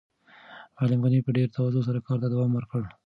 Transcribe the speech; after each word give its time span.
معلم 0.75 0.99
غني 1.05 1.19
په 1.25 1.31
ډېره 1.35 1.53
تواضع 1.55 1.81
سره 1.87 1.99
کار 2.07 2.17
ته 2.21 2.27
دوام 2.33 2.51
ورکړ. 2.55 2.81